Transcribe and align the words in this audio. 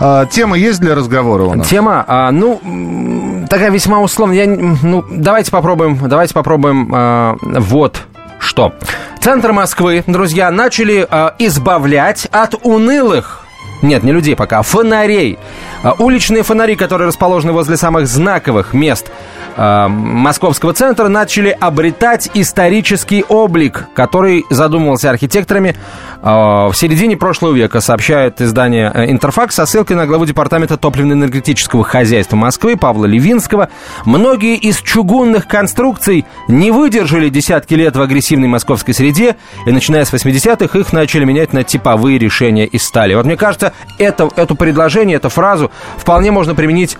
А, 0.00 0.26
тема 0.26 0.56
есть 0.56 0.80
для 0.80 0.94
разговора 0.94 1.44
у 1.44 1.54
нас? 1.54 1.68
Тема, 1.68 2.04
а, 2.06 2.30
ну, 2.30 3.46
такая 3.48 3.70
весьма 3.70 4.00
условная. 4.00 4.44
Я, 4.44 4.46
ну, 4.46 5.04
давайте 5.10 5.50
попробуем, 5.50 5.98
давайте 6.08 6.34
попробуем 6.34 6.90
а, 6.94 7.36
вот 7.42 8.02
что. 8.38 8.74
Центр 9.20 9.52
Москвы, 9.52 10.02
друзья, 10.06 10.50
начали 10.50 11.06
избавлять 11.38 12.26
от 12.30 12.54
унылых 12.62 13.44
нет, 13.82 14.02
не 14.02 14.12
людей 14.12 14.36
пока, 14.36 14.58
а 14.58 14.62
фонарей. 14.62 15.38
А, 15.82 15.94
уличные 15.98 16.42
фонари, 16.42 16.76
которые 16.76 17.08
расположены 17.08 17.52
возле 17.52 17.76
самых 17.76 18.06
знаковых 18.06 18.74
мест 18.74 19.10
э, 19.56 19.86
московского 19.88 20.74
центра, 20.74 21.08
начали 21.08 21.56
обретать 21.58 22.30
исторический 22.34 23.24
облик, 23.28 23.86
который 23.94 24.44
задумывался 24.50 25.08
архитекторами 25.08 25.76
э, 26.22 26.26
в 26.26 26.74
середине 26.74 27.16
прошлого 27.16 27.54
века, 27.54 27.80
сообщает 27.80 28.42
издание 28.42 28.92
э, 28.94 29.10
«Интерфакс» 29.10 29.54
со 29.54 29.64
ссылкой 29.64 29.96
на 29.96 30.06
главу 30.06 30.26
Департамента 30.26 30.76
топливно-энергетического 30.76 31.82
хозяйства 31.82 32.36
Москвы 32.36 32.76
Павла 32.76 33.06
Левинского. 33.06 33.70
Многие 34.04 34.56
из 34.56 34.82
чугунных 34.82 35.46
конструкций 35.46 36.26
не 36.48 36.70
выдержали 36.70 37.30
десятки 37.30 37.72
лет 37.74 37.96
в 37.96 38.02
агрессивной 38.02 38.48
московской 38.48 38.92
среде, 38.92 39.36
и 39.66 39.72
начиная 39.72 40.04
с 40.04 40.12
80-х 40.12 40.78
их 40.78 40.92
начали 40.92 41.24
менять 41.24 41.54
на 41.54 41.64
типовые 41.64 42.18
решения 42.18 42.66
из 42.66 42.90
стали. 42.90 43.14
Вот 43.14 43.24
мне 43.24 43.36
кажется, 43.36 43.69
это, 43.98 44.28
это 44.36 44.54
предложение, 44.54 45.16
эту 45.16 45.28
фразу 45.28 45.70
вполне 45.98 46.30
можно 46.30 46.54
применить 46.54 46.96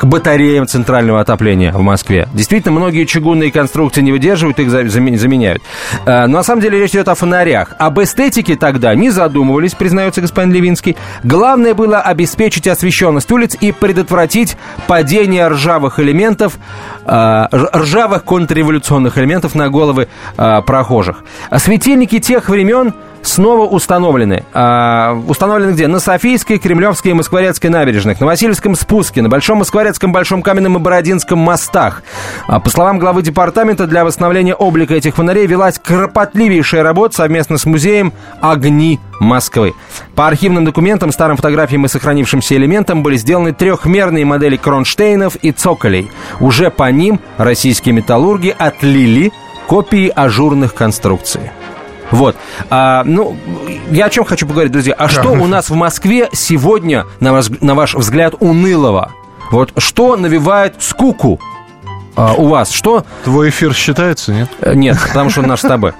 к 0.00 0.06
батареям 0.06 0.66
центрального 0.66 1.20
отопления 1.20 1.72
в 1.74 1.82
Москве. 1.82 2.26
Действительно, 2.32 2.72
многие 2.72 3.04
чугунные 3.04 3.52
конструкции 3.52 4.00
не 4.00 4.12
выдерживают, 4.12 4.58
их 4.58 4.70
заменяют. 4.70 5.62
Э, 6.06 6.26
но 6.26 6.38
на 6.38 6.42
самом 6.42 6.62
деле 6.62 6.78
речь 6.78 6.92
идет 6.92 7.08
о 7.08 7.14
фонарях. 7.14 7.74
Об 7.78 8.00
эстетике 8.00 8.56
тогда 8.56 8.94
не 8.94 9.10
задумывались, 9.10 9.74
признается 9.74 10.22
господин 10.22 10.54
Левинский. 10.54 10.96
Главное 11.22 11.74
было 11.74 12.00
обеспечить 12.00 12.66
освещенность 12.66 13.30
улиц 13.30 13.58
и 13.60 13.72
предотвратить 13.72 14.56
падение 14.86 15.46
ржавых 15.48 16.00
элементов, 16.00 16.58
э, 17.04 17.46
ржавых 17.52 18.24
контрреволюционных 18.24 19.18
элементов 19.18 19.54
на 19.54 19.68
головы 19.68 20.08
э, 20.38 20.62
прохожих. 20.62 21.24
Светильники 21.58 22.20
тех 22.20 22.48
времен 22.48 22.94
снова 23.22 23.66
установлены. 23.66 24.44
А, 24.52 25.20
установлены 25.28 25.72
где? 25.72 25.86
На 25.86 26.00
Софийской, 26.00 26.58
Кремлевской 26.58 27.12
и 27.12 27.14
Москворецкой 27.14 27.70
набережных, 27.70 28.20
на 28.20 28.26
Васильевском 28.26 28.74
спуске, 28.74 29.22
на 29.22 29.28
Большом 29.28 29.58
Москворецком, 29.58 30.12
Большом 30.12 30.42
Каменном 30.42 30.76
и 30.76 30.80
Бородинском 30.80 31.38
мостах. 31.38 32.02
А, 32.46 32.60
по 32.60 32.70
словам 32.70 32.98
главы 32.98 33.22
департамента, 33.22 33.86
для 33.86 34.04
восстановления 34.04 34.54
облика 34.54 34.94
этих 34.94 35.14
фонарей 35.14 35.46
велась 35.46 35.78
кропотливейшая 35.78 36.82
работа 36.82 37.16
совместно 37.16 37.58
с 37.58 37.64
музеем 37.64 38.12
«Огни 38.40 39.00
Москвы». 39.18 39.74
По 40.14 40.26
архивным 40.26 40.64
документам, 40.64 41.12
старым 41.12 41.36
фотографиям 41.36 41.84
и 41.84 41.88
сохранившимся 41.88 42.56
элементам 42.56 43.02
были 43.02 43.16
сделаны 43.16 43.52
трехмерные 43.52 44.24
модели 44.24 44.56
кронштейнов 44.56 45.36
и 45.36 45.52
цоколей. 45.52 46.10
Уже 46.40 46.70
по 46.70 46.90
ним 46.90 47.20
российские 47.36 47.94
металлурги 47.94 48.54
отлили 48.56 49.32
копии 49.66 50.12
ажурных 50.14 50.74
конструкций. 50.74 51.50
Вот. 52.10 52.36
А, 52.70 53.02
ну, 53.04 53.36
я 53.90 54.06
о 54.06 54.10
чем 54.10 54.24
хочу 54.24 54.46
поговорить, 54.46 54.72
друзья. 54.72 54.94
А 54.94 55.08
что 55.08 55.30
у 55.30 55.46
нас 55.46 55.70
в 55.70 55.74
Москве 55.74 56.28
сегодня, 56.32 57.06
на 57.20 57.32
ваш, 57.32 57.48
на 57.60 57.74
ваш 57.74 57.94
взгляд, 57.94 58.34
унылого? 58.40 59.12
Вот 59.50 59.72
что 59.78 60.16
навевает 60.16 60.76
скуку 60.78 61.40
а, 62.16 62.34
у 62.34 62.48
вас? 62.48 62.70
Что? 62.70 63.04
Твой 63.24 63.50
эфир 63.50 63.74
считается, 63.74 64.32
нет? 64.32 64.48
Э, 64.60 64.74
нет, 64.74 64.98
потому 65.00 65.30
что 65.30 65.40
он 65.40 65.48
наш 65.48 65.60
с 65.60 65.62
тобой. 65.62 65.92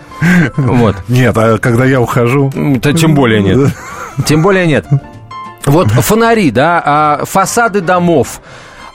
Вот. 0.56 0.96
Нет, 1.08 1.36
а 1.36 1.58
когда 1.58 1.84
я 1.84 2.00
ухожу... 2.00 2.50
То 2.82 2.92
тем 2.92 3.14
более 3.14 3.42
нет. 3.42 3.72
Тем 4.26 4.42
более 4.42 4.66
нет. 4.66 4.86
Вот 5.66 5.88
фонари, 5.90 6.50
да, 6.50 6.82
а 6.84 7.24
фасады 7.24 7.80
домов, 7.80 8.40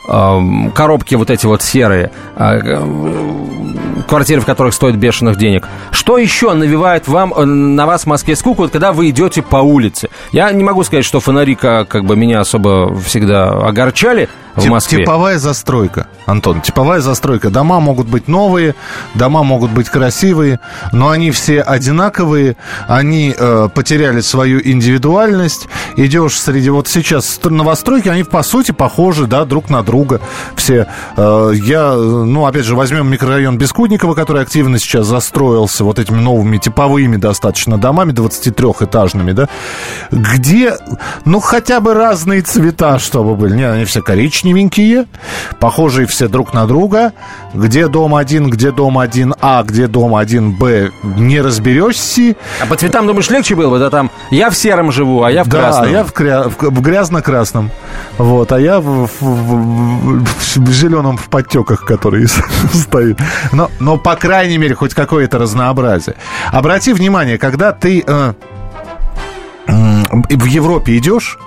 коробки 0.05 1.16
вот 1.16 1.30
эти 1.30 1.45
вот 1.45 1.61
серые, 1.61 2.11
а, 2.36 2.59
квартиры, 4.07 4.41
в 4.41 4.45
которых 4.45 4.73
стоит 4.73 4.95
бешеных 4.95 5.37
денег. 5.37 5.67
Что 5.92 6.17
еще 6.17 6.53
навевает 6.53 7.08
вам, 7.08 7.33
э, 7.33 7.45
на 7.45 7.86
вас 7.86 8.03
в 8.03 8.08
Москве 8.08 8.36
скуку, 8.36 8.64
вот, 8.64 8.71
когда 8.71 8.92
вы 8.92 9.09
идете 9.09 9.42
по 9.42 9.58
улице? 9.58 10.09
Я 10.31 10.52
не 10.52 10.64
могу 10.64 10.83
сказать, 10.83 11.05
что 11.05 11.20
фонари 11.20 11.55
как 11.55 12.05
бы 12.05 12.15
меня 12.15 12.42
особо 12.42 12.95
всегда 12.99 13.49
огорчали, 13.49 14.30
в 14.55 14.66
Москве. 14.67 14.99
Типовая 14.99 15.38
застройка, 15.38 16.08
Антон, 16.26 16.61
типовая 16.61 17.02
застройка. 17.02 17.49
Дома 17.49 17.80
могут 17.80 18.08
быть 18.08 18.27
новые, 18.27 18.76
дома 19.14 19.43
могут 19.43 19.71
быть 19.71 19.89
красивые, 19.89 20.60
но 20.92 21.10
они 21.10 21.32
все 21.32 21.61
одинаковые, 21.61 22.55
они 22.88 23.36
э, 23.38 23.70
потеряли 23.73 24.21
свою 24.21 24.61
индивидуальность. 24.64 25.67
Идешь 25.98 26.39
среди 26.39 26.70
вот 26.70 26.88
сейчас 26.88 27.39
новостройки, 27.44 28.10
они 28.10 28.23
по 28.23 28.44
сути 28.44 28.71
похожи, 28.71 29.27
да, 29.27 29.45
друг 29.45 29.70
на 29.70 29.83
друга. 29.83 30.21
Все. 30.55 30.88
Э, 31.17 31.52
я, 31.54 31.94
ну, 31.94 32.45
опять 32.45 32.65
же, 32.65 32.76
возьмем 32.76 33.10
микрорайон 33.10 33.58
Бескудникова, 33.58 34.14
который 34.14 34.42
активно 34.42 34.80
сейчас 34.80 35.08
застроился 35.08 35.83
вот 35.83 35.99
этими 35.99 36.17
новыми 36.17 36.58
типовыми 36.58 37.17
достаточно 37.17 37.77
домами, 37.77 38.11
23-этажными, 38.11 39.33
да, 39.33 39.49
где, 40.11 40.77
ну, 41.26 41.39
хотя 41.39 41.80
бы 41.80 41.94
разные 41.94 42.42
цвета, 42.42 42.99
чтобы 42.99 43.36
были. 43.36 43.55
Не, 43.55 43.70
они 43.70 43.86
все 43.86 44.02
коричневые 44.02 44.45
коричневенькие, 44.45 45.06
похожие 45.60 46.08
все 46.08 46.28
друг 46.28 46.54
на 46.54 46.67
друга. 46.67 47.14
Где 47.54 47.88
дом 47.88 48.16
один, 48.16 48.50
где 48.50 48.72
дом 48.72 48.98
один 48.98 49.33
А, 49.42 49.64
где 49.64 49.88
дом 49.88 50.16
один 50.16 50.52
Б, 50.52 50.92
не 51.04 51.42
разберешься. 51.42 52.36
А 52.61 52.66
по 52.66 52.76
цветам, 52.76 53.08
думаешь, 53.08 53.30
легче 53.30 53.56
было 53.56 53.70
бы? 53.70 53.80
Да 53.80 53.89
там 53.89 54.11
я 54.30 54.50
в 54.50 54.56
сером 54.56 54.92
живу, 54.92 55.23
а 55.23 55.32
я 55.32 55.44
в 55.44 55.48
да, 55.48 55.60
красном. 55.60 55.86
Да, 55.86 55.92
я 55.92 56.04
в, 56.04 56.11
кря... 56.11 56.44
в 56.44 56.82
грязно-красном. 56.82 57.72
Вот, 58.17 58.52
а 58.52 58.60
я 58.60 58.80
в, 58.80 59.08
в, 59.08 59.22
в, 59.22 60.58
в 60.58 60.72
зеленом 60.72 61.17
в 61.17 61.30
подтеках, 61.30 61.86
который 61.86 62.27
стоит. 62.73 63.17
Но, 63.52 63.70
но, 63.80 63.98
по 63.98 64.16
крайней 64.16 64.58
мере, 64.58 64.76
хоть 64.76 64.94
какое-то 64.94 65.38
разнообразие. 65.38 66.16
Обрати 66.52 66.94
внимание, 66.94 67.38
когда 67.38 67.72
ты 67.72 68.04
э, 68.06 68.33
в 69.67 70.45
Европе 70.45 70.98
идешь, 70.98 71.38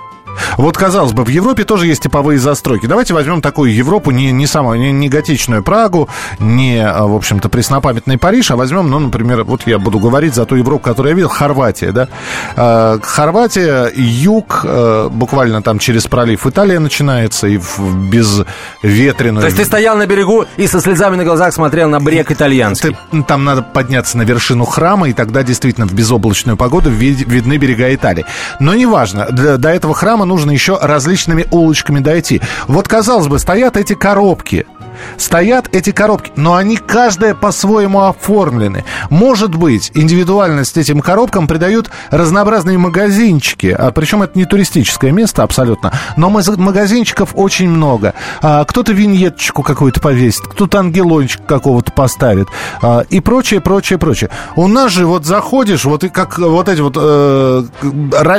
вот, 0.57 0.77
казалось 0.77 1.13
бы, 1.13 1.23
в 1.23 1.29
Европе 1.29 1.63
тоже 1.63 1.87
есть 1.87 2.03
типовые 2.03 2.39
застройки. 2.39 2.85
Давайте 2.85 3.13
возьмем 3.13 3.41
такую 3.41 3.73
Европу, 3.73 4.11
не, 4.11 4.31
не 4.31 4.47
самую, 4.47 4.79
не, 4.79 4.91
не 4.91 5.09
готичную 5.09 5.63
Прагу, 5.63 6.09
не, 6.39 6.79
а, 6.85 7.05
в 7.05 7.15
общем-то, 7.15 7.49
преснопамятный 7.49 8.17
Париж, 8.17 8.51
а 8.51 8.55
возьмем, 8.55 8.89
ну, 8.89 8.99
например, 8.99 9.43
вот 9.43 9.65
я 9.65 9.79
буду 9.79 9.99
говорить 9.99 10.35
за 10.35 10.45
ту 10.45 10.55
Европу, 10.55 10.83
которую 10.83 11.11
я 11.11 11.15
видел, 11.15 11.29
Хорватия, 11.29 11.91
да. 11.91 12.07
А, 12.55 12.99
Хорватия, 13.01 13.91
юг, 13.95 14.61
а, 14.63 15.09
буквально 15.09 15.61
там 15.61 15.79
через 15.79 16.07
пролив 16.07 16.45
Италия 16.45 16.79
начинается, 16.79 17.47
и 17.47 17.57
в 17.57 18.09
безветренную... 18.09 19.41
То 19.41 19.47
есть 19.47 19.57
ты 19.57 19.65
стоял 19.65 19.97
на 19.97 20.05
берегу 20.05 20.45
и 20.57 20.67
со 20.67 20.79
слезами 20.81 21.15
на 21.15 21.23
глазах 21.23 21.53
смотрел 21.53 21.89
на 21.89 21.99
брег 21.99 22.31
итальянский? 22.31 22.95
Ты, 23.11 23.23
там 23.23 23.45
надо 23.45 23.61
подняться 23.61 24.17
на 24.17 24.23
вершину 24.23 24.65
храма, 24.65 25.09
и 25.09 25.13
тогда 25.13 25.43
действительно 25.43 25.85
в 25.87 25.93
безоблачную 25.93 26.57
погоду 26.57 26.89
видны 26.89 27.57
берега 27.57 27.93
Италии. 27.93 28.25
Но 28.59 28.73
неважно, 28.73 29.27
до, 29.31 29.57
до 29.57 29.69
этого 29.69 29.93
храма 29.93 30.25
нужно 30.29 30.51
еще 30.51 30.77
различными 30.81 31.45
улочками 31.51 31.99
дойти. 31.99 32.41
Вот, 32.67 32.87
казалось 32.87 33.27
бы, 33.27 33.37
стоят 33.37 33.75
эти 33.75 33.95
коробки– 33.95 34.65
Стоят 35.17 35.69
эти 35.73 35.91
коробки, 35.91 36.31
но 36.35 36.55
они 36.55 36.77
каждая 36.77 37.35
по-своему 37.35 38.01
оформлены. 38.01 38.85
Может 39.09 39.55
быть, 39.55 39.91
индивидуальность 39.93 40.77
этим 40.77 41.01
коробкам 41.01 41.47
придают 41.47 41.89
разнообразные 42.09 42.77
магазинчики, 42.77 43.75
а 43.77 43.91
причем 43.91 44.23
это 44.23 44.37
не 44.37 44.45
туристическое 44.45 45.11
место 45.11 45.43
абсолютно, 45.43 45.93
но 46.17 46.29
магазинчиков 46.29 47.31
очень 47.33 47.69
много. 47.69 48.13
А, 48.41 48.63
кто-то 48.65 48.93
виньеточку 48.93 49.63
какую-то 49.63 49.99
повесит, 49.99 50.47
кто-то 50.47 50.79
ангелончик 50.79 51.45
какого-то 51.45 51.91
поставит 51.91 52.47
а, 52.81 53.01
и 53.09 53.19
прочее, 53.19 53.61
прочее, 53.61 53.99
прочее. 53.99 54.29
У 54.55 54.67
нас 54.67 54.91
же 54.91 55.05
вот 55.05 55.25
заходишь, 55.25 55.85
вот 55.85 56.03
и 56.03 56.09
как 56.09 56.37
вот 56.37 56.69
эти 56.69 56.81
вот 56.81 56.95
э, 56.97 57.63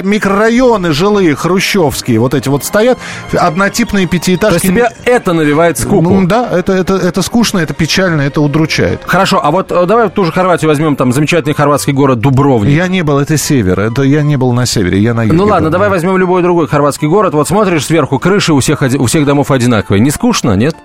микрорайоны 0.03 0.93
жилые, 0.93 1.35
хрущевские, 1.35 2.19
вот 2.21 2.35
эти 2.35 2.49
вот 2.49 2.65
стоят, 2.65 2.99
однотипные 3.33 4.07
пятиэтажки. 4.07 4.61
То 4.61 4.67
есть 4.67 4.77
тебя 4.77 4.93
это 5.05 5.33
навевает 5.33 5.79
скуку? 5.79 6.03
Ну, 6.03 6.27
да, 6.27 6.49
это, 6.51 6.73
это, 6.73 6.95
это 6.95 7.23
скучно, 7.23 7.59
это 7.59 7.75
печально, 7.75 8.23
это 8.23 8.41
удручает. 8.41 9.01
Хорошо, 9.07 9.41
а 9.43 9.51
вот 9.51 9.71
э, 9.71 9.87
давай 9.87 10.09
ту 10.11 10.25
же 10.25 10.33
Хорватию 10.33 10.69
возьмем, 10.69 10.97
там 10.97 11.13
замечательный 11.13 11.55
хорватский 11.55 11.93
город 11.93 12.21
Дубровник. 12.21 12.73
Я 12.73 12.89
не 12.89 13.03
был, 13.03 13.19
это 13.19 13.37
север, 13.37 13.81
это 13.81 14.03
я 14.03 14.23
не 14.23 14.37
был 14.37 14.53
на 14.53 14.67
севере, 14.67 14.99
я 14.99 15.15
на 15.15 15.25
юге. 15.25 15.37
Ну 15.37 15.45
ладно, 15.45 15.69
был. 15.69 15.73
давай 15.73 15.89
возьмем 15.89 16.17
любой 16.17 16.43
другой 16.43 16.69
хорватский 16.69 17.09
город, 17.09 17.35
вот 17.35 17.49
смотришь 17.49 17.87
сверху, 17.87 18.19
крыши 18.19 18.53
у 18.53 18.61
всех, 18.61 18.83
у 18.83 19.07
всех 19.07 19.25
домов 19.27 19.51
одинаковые. 19.51 20.01
Не 20.01 20.11
скучно, 20.11 20.55
нет? 20.57 20.77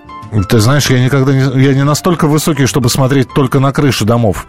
Ты 0.48 0.58
знаешь, 0.58 0.86
я 0.90 1.02
никогда 1.02 1.32
не, 1.32 1.62
я 1.62 1.74
не 1.74 1.84
настолько 1.84 2.26
высокий, 2.26 2.66
чтобы 2.66 2.88
смотреть 2.88 3.28
только 3.34 3.60
на 3.60 3.72
крыши 3.72 4.04
домов. 4.04 4.46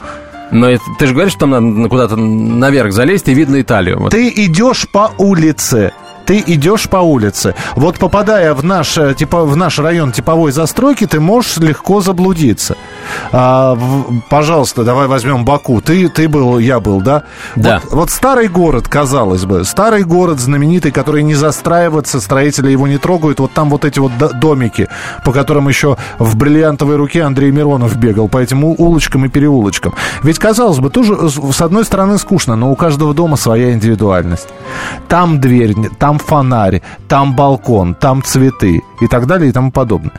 Но 0.51 0.69
это, 0.69 0.83
ты 0.97 1.07
же 1.07 1.13
говоришь, 1.13 1.33
что 1.33 1.41
там 1.41 1.51
надо 1.77 1.89
куда-то 1.89 2.15
наверх 2.15 2.93
залезть, 2.93 3.27
и 3.27 3.33
видно 3.33 3.61
Италию. 3.61 3.99
Вот. 3.99 4.11
Ты 4.11 4.29
идешь 4.29 4.87
по 4.89 5.11
улице, 5.17 5.91
ты 6.27 6.44
идешь 6.45 6.89
по 6.89 6.97
улице. 6.97 7.56
Вот 7.75 7.97
попадая 7.97 8.53
в 8.53 8.63
наш, 8.63 8.97
э, 8.97 9.13
типа, 9.13 9.45
в 9.45 9.56
наш 9.56 9.79
район 9.79 10.12
типовой 10.12 10.51
застройки, 10.51 11.07
ты 11.07 11.21
можешь 11.21 11.57
легко 11.57 12.01
заблудиться. 12.01 12.75
А, 13.31 13.75
в, 13.75 14.21
пожалуйста, 14.29 14.83
давай 14.83 15.07
возьмем 15.07 15.45
Баку. 15.45 15.79
Ты, 15.79 16.09
ты 16.09 16.27
был, 16.27 16.59
я 16.59 16.81
был, 16.81 17.00
да? 17.00 17.24
Да. 17.56 17.81
Вот, 17.85 17.94
вот 17.94 18.09
старый 18.09 18.50
город, 18.50 18.89
казалось 18.89 19.45
бы, 19.45 19.63
старый 19.63 20.03
город 20.03 20.41
знаменитый, 20.41 20.91
который 20.91 21.24
не 21.24 21.33
застраивается, 21.33 22.19
строители 22.19 22.71
его 22.71 22.88
не 22.88 22.97
трогают. 22.97 23.39
Вот 23.39 23.53
там 23.53 23.69
вот 23.69 23.85
эти 23.85 24.00
вот 24.00 24.12
домики, 24.39 24.89
по 25.23 25.31
которым 25.31 25.69
еще 25.69 25.95
в 26.19 26.35
бриллиантовой 26.35 26.97
руке 26.97 27.23
Андрей 27.23 27.51
Миронов 27.51 27.95
бегал, 27.95 28.27
по 28.27 28.39
этим 28.39 28.65
улочкам 28.65 29.25
и 29.25 29.30
переулочкам. 29.30 29.94
Ведь, 30.23 30.39
казалось 30.39 30.80
бы, 30.80 30.89
тоже 30.89 31.30
с 31.30 31.62
одной 31.62 31.85
стороны 31.85 32.18
скучно, 32.18 32.57
но 32.57 32.69
у 32.69 32.75
каждого 32.75 33.13
дома 33.13 33.38
своя 33.38 33.71
индивидуальность. 33.71 34.50
Там 35.07 35.39
дверь, 35.39 35.73
там 35.97 36.16
фонарь, 36.17 36.81
там 37.07 37.35
балкон, 37.35 37.95
там 37.95 38.23
цветы 38.23 38.81
и 39.01 39.07
так 39.07 39.27
далее 39.27 39.49
и 39.49 39.51
тому 39.51 39.71
подобное. 39.71 40.13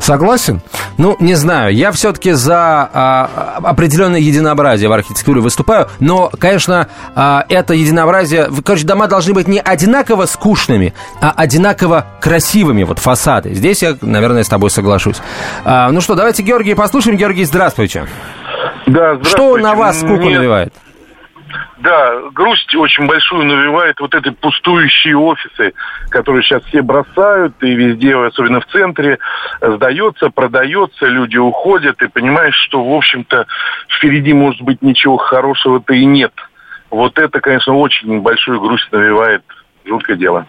Согласен? 0.00 0.62
Ну, 0.96 1.16
не 1.20 1.34
знаю. 1.34 1.74
Я 1.74 1.92
все-таки 1.92 2.32
за 2.32 2.88
а, 2.92 3.58
определенное 3.62 4.18
единообразие 4.18 4.88
в 4.88 4.92
архитектуре 4.92 5.42
выступаю. 5.42 5.88
Но, 6.00 6.30
конечно, 6.38 6.88
а, 7.14 7.44
это 7.50 7.74
единообразие... 7.74 8.48
Короче, 8.64 8.86
дома 8.86 9.08
должны 9.08 9.34
быть 9.34 9.46
не 9.46 9.60
одинаково 9.60 10.24
скучными, 10.24 10.94
а 11.20 11.34
одинаково 11.36 12.06
красивыми. 12.20 12.82
Вот 12.84 12.98
фасады. 12.98 13.52
Здесь 13.54 13.82
я, 13.82 13.94
наверное, 14.00 14.42
с 14.42 14.48
тобой 14.48 14.70
соглашусь. 14.70 15.20
А, 15.64 15.90
ну 15.92 16.00
что, 16.00 16.14
давайте 16.14 16.42
Георгий 16.42 16.74
послушаем. 16.74 17.18
Георгий, 17.18 17.44
здравствуйте. 17.44 18.06
Да, 18.86 19.16
здравствуйте. 19.16 19.28
Что 19.28 19.56
на 19.58 19.74
вас 19.74 19.98
скуку 19.98 20.14
Мне... 20.14 20.38
навевает? 20.38 20.72
Да, 21.80 22.28
грусть 22.32 22.74
очень 22.74 23.06
большую 23.06 23.44
навевает 23.44 24.00
вот 24.00 24.14
эти 24.14 24.28
пустующие 24.28 25.16
офисы, 25.16 25.72
которые 26.10 26.42
сейчас 26.42 26.62
все 26.64 26.82
бросают, 26.82 27.54
и 27.62 27.74
везде, 27.74 28.14
особенно 28.16 28.60
в 28.60 28.66
центре, 28.66 29.18
сдается, 29.62 30.28
продается, 30.28 31.06
люди 31.06 31.38
уходят, 31.38 32.02
и 32.02 32.08
понимаешь, 32.08 32.56
что, 32.66 32.84
в 32.84 32.94
общем-то, 32.94 33.46
впереди, 33.88 34.34
может 34.34 34.60
быть, 34.60 34.82
ничего 34.82 35.16
хорошего-то 35.16 35.94
и 35.94 36.04
нет. 36.04 36.32
Вот 36.90 37.18
это, 37.18 37.40
конечно, 37.40 37.74
очень 37.74 38.20
большую 38.20 38.60
грусть 38.60 38.92
навевает. 38.92 39.42
Жуткое 39.90 40.16
дело. 40.16 40.46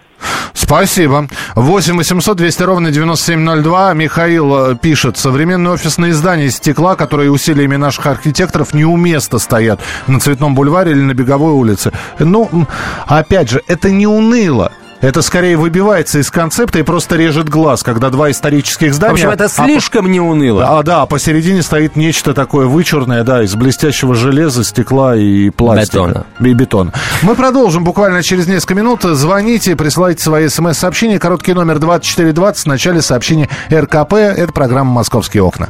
Спасибо. 0.53 1.27
8 1.55 1.97
800 1.97 2.37
200 2.37 2.63
ровно 2.63 2.91
9702. 2.91 3.93
Михаил 3.95 4.71
э, 4.71 4.75
пишет. 4.75 5.17
Современные 5.17 5.73
офисные 5.73 6.13
здания 6.13 6.45
из 6.45 6.57
стекла, 6.57 6.95
которые 6.95 7.31
усилиями 7.31 7.75
наших 7.75 8.05
архитекторов 8.05 8.75
неуместно 8.75 9.39
стоят 9.39 9.81
на 10.05 10.19
Цветном 10.19 10.53
бульваре 10.53 10.91
или 10.91 11.01
на 11.01 11.15
Беговой 11.15 11.53
улице. 11.53 11.91
Ну, 12.19 12.67
опять 13.07 13.49
же, 13.49 13.63
это 13.67 13.89
не 13.89 14.05
уныло. 14.05 14.71
Это 15.01 15.23
скорее 15.23 15.57
выбивается 15.57 16.19
из 16.19 16.29
концепта 16.29 16.77
и 16.77 16.83
просто 16.83 17.15
режет 17.15 17.49
глаз, 17.49 17.81
когда 17.81 18.11
два 18.11 18.29
исторических 18.29 18.93
здания... 18.93 19.13
В 19.13 19.15
общем, 19.15 19.29
это 19.29 19.49
слишком 19.49 20.05
а, 20.05 20.09
не 20.09 20.19
уныло. 20.19 20.79
А, 20.79 20.83
да, 20.83 21.07
посередине 21.07 21.63
стоит 21.63 21.95
нечто 21.95 22.35
такое 22.35 22.67
вычурное, 22.67 23.23
да, 23.23 23.41
из 23.41 23.55
блестящего 23.55 24.13
железа, 24.13 24.63
стекла 24.63 25.15
и 25.15 25.49
пластика. 25.49 25.97
Бетона. 26.07 26.25
И 26.39 26.53
бетона. 26.53 26.93
Мы 27.23 27.33
продолжим 27.33 27.83
буквально 27.83 28.21
через 28.21 28.45
несколько 28.47 28.75
минут. 28.75 29.01
Звоните, 29.01 29.75
присылайте 29.75 30.23
свои 30.23 30.47
смс-сообщения. 30.49 31.17
Короткий 31.17 31.53
номер 31.53 31.79
2420 31.79 32.63
в 32.63 32.67
начале 32.67 33.01
сообщения 33.01 33.49
РКП. 33.71 34.13
Это 34.13 34.53
программа 34.53 34.91
«Московские 34.91 35.41
окна». 35.41 35.69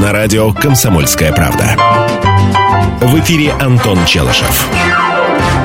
на 0.00 0.12
радио 0.12 0.52
«Комсомольская 0.52 1.32
правда». 1.32 1.76
В 3.00 3.18
эфире 3.18 3.52
Антон 3.60 3.98
Челышев. 4.06 4.68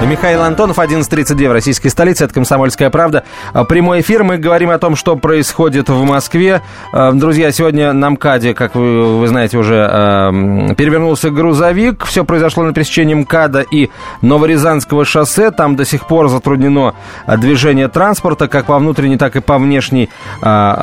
Михаил 0.06 0.42
Антонов, 0.42 0.80
11.32 0.80 1.48
в 1.48 1.52
российской 1.54 1.88
столице, 1.88 2.26
это 2.26 2.34
«Комсомольская 2.34 2.90
правда». 2.90 3.24
А, 3.54 3.64
прямой 3.64 4.02
эфир, 4.02 4.24
мы 4.24 4.38
говорим 4.38 4.70
о 4.70 4.78
том, 4.78 4.96
что 4.96 5.16
происходит 5.16 5.88
в 5.88 6.04
Москве. 6.04 6.62
А, 6.92 7.14
друзья, 7.14 7.52
сегодня 7.52 7.94
на 7.94 8.10
МКАДе, 8.10 8.54
как 8.54 8.76
вы, 8.76 9.20
вы 9.20 9.28
знаете, 9.28 9.58
уже 9.58 9.88
а, 9.90 10.74
перевернулся 10.76 11.30
грузовик. 11.30 12.06
Все 12.06 12.26
произошло 12.26 12.64
на 12.64 12.74
пересечении 12.74 13.14
МКАДа 13.14 13.62
и 13.62 13.90
Новорязанского 14.22 15.06
шоссе. 15.06 15.52
Там 15.52 15.76
до 15.76 15.86
сих 15.86 16.06
пор 16.06 16.28
затруднено 16.28 16.96
движение 17.38 17.88
транспорта, 17.88 18.48
как 18.48 18.66
по 18.66 18.78
внутренней, 18.78 19.18
так 19.18 19.36
и 19.38 19.42
по 19.42 19.58
внешней 19.58 20.10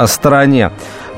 стороне. 0.07 0.71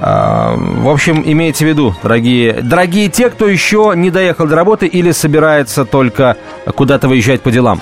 В 0.05 0.89
общем, 0.89 1.23
имейте 1.25 1.65
в 1.65 1.69
виду, 1.69 1.95
дорогие, 2.03 2.55
дорогие 2.55 3.09
те, 3.09 3.31
кто 3.31 3.47
еще 3.47 3.93
не 3.95 4.11
доехал 4.11 4.49
до 4.49 4.57
работы 4.57 4.89
или 4.89 5.13
собирается 5.13 5.85
только 5.85 6.37
куда-то 6.75 7.07
выезжать 7.07 7.41
по 7.41 7.53
делам. 7.53 7.81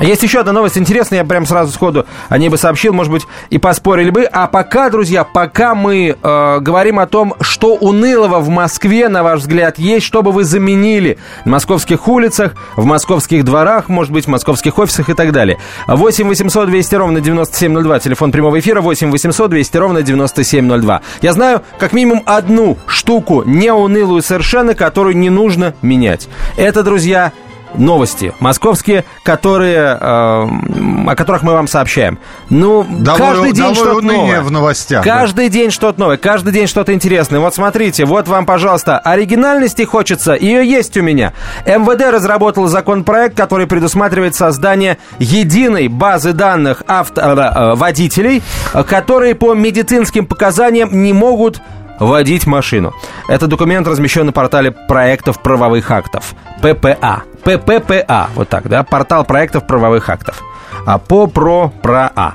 Есть 0.00 0.24
еще 0.24 0.40
одна 0.40 0.52
новость 0.52 0.76
интересная, 0.76 1.20
я 1.20 1.24
прям 1.24 1.46
сразу 1.46 1.72
сходу 1.72 2.04
о 2.28 2.36
ней 2.36 2.48
бы 2.48 2.58
сообщил, 2.58 2.92
может 2.92 3.12
быть, 3.12 3.22
и 3.50 3.58
поспорили 3.58 4.10
бы. 4.10 4.24
А 4.24 4.48
пока, 4.48 4.90
друзья, 4.90 5.22
пока 5.22 5.74
мы 5.76 6.16
э, 6.20 6.58
говорим 6.60 6.98
о 6.98 7.06
том, 7.06 7.34
что 7.40 7.74
унылого 7.74 8.40
в 8.40 8.48
Москве, 8.48 9.08
на 9.08 9.22
ваш 9.22 9.40
взгляд, 9.40 9.78
есть, 9.78 10.04
что 10.04 10.22
бы 10.22 10.32
вы 10.32 10.44
заменили 10.44 11.18
на 11.44 11.52
московских 11.52 12.08
улицах, 12.08 12.54
в 12.76 12.84
московских 12.84 13.44
дворах, 13.44 13.88
может 13.88 14.12
быть, 14.12 14.24
в 14.24 14.28
московских 14.28 14.78
офисах 14.78 15.10
и 15.10 15.14
так 15.14 15.30
далее. 15.30 15.58
8 15.86 16.26
800 16.26 16.68
200 16.68 16.94
ровно 16.96 17.20
9702, 17.20 18.00
телефон 18.00 18.32
прямого 18.32 18.58
эфира 18.58 18.80
8 18.80 19.10
800 19.10 19.50
200 19.50 19.76
ровно 19.76 20.02
9702. 20.02 21.02
Я 21.22 21.32
знаю 21.32 21.62
как 21.78 21.92
минимум 21.92 22.22
одну 22.26 22.78
штуку, 22.86 23.44
не 23.46 23.72
унылую 23.72 24.22
совершенно, 24.22 24.74
которую 24.74 25.16
не 25.16 25.30
нужно 25.30 25.74
менять. 25.82 26.28
Это, 26.56 26.82
друзья, 26.82 27.32
новости 27.74 28.32
московские, 28.40 29.04
которые, 29.22 29.98
э, 30.00 31.06
о 31.06 31.14
которых 31.16 31.42
мы 31.42 31.52
вам 31.52 31.66
сообщаем. 31.66 32.18
Ну, 32.50 32.84
Довольно, 32.88 33.26
каждый 33.26 33.52
день 33.52 33.74
что-то 33.74 34.00
новое. 34.00 34.40
в 34.40 34.50
новостях. 34.50 35.04
Каждый 35.04 35.48
да. 35.48 35.52
день 35.52 35.70
что-то 35.70 36.00
новое, 36.00 36.16
каждый 36.16 36.52
день 36.52 36.66
что-то 36.66 36.92
интересное. 36.92 37.40
Вот 37.40 37.54
смотрите, 37.54 38.04
вот 38.04 38.28
вам, 38.28 38.46
пожалуйста, 38.46 38.98
оригинальности 38.98 39.82
хочется, 39.82 40.34
ее 40.34 40.66
есть 40.66 40.96
у 40.96 41.02
меня. 41.02 41.32
МВД 41.66 42.12
разработал 42.12 42.66
законопроект, 42.66 43.36
который 43.36 43.66
предусматривает 43.66 44.34
создание 44.34 44.98
единой 45.18 45.88
базы 45.88 46.32
данных 46.32 46.82
авто, 46.86 47.20
э, 47.20 47.34
э 47.34 47.74
водителей, 47.74 48.42
которые 48.88 49.34
по 49.34 49.54
медицинским 49.54 50.26
показаниям 50.26 51.02
не 51.02 51.12
могут 51.12 51.60
водить 51.98 52.46
машину. 52.46 52.92
Этот 53.28 53.50
документ 53.50 53.86
размещен 53.86 54.26
на 54.26 54.32
портале 54.32 54.72
проектов 54.72 55.40
правовых 55.40 55.90
актов. 55.90 56.34
ППА. 56.60 57.24
ПППА. 57.44 58.28
Вот 58.34 58.48
так, 58.48 58.68
да? 58.68 58.82
Портал 58.82 59.24
проектов 59.24 59.66
правовых 59.66 60.08
актов 60.08 60.42
а 60.86 60.98
по 60.98 61.26
про 61.26 61.72
про 61.82 62.10
а. 62.14 62.34